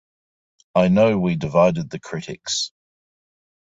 I 0.73 0.87
know 0.87 1.19
we 1.19 1.35
divided 1.35 1.91
the 1.91 1.99
critics. 1.99 2.71